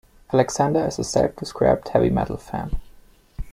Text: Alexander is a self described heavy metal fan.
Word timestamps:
Alexander 0.33 0.83
is 0.87 0.97
a 0.97 1.03
self 1.03 1.35
described 1.35 1.89
heavy 1.89 2.09
metal 2.09 2.35
fan. 2.35 2.81